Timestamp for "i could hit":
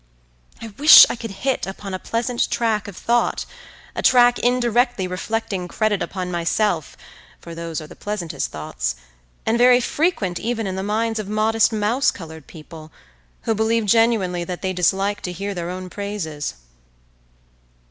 1.11-1.67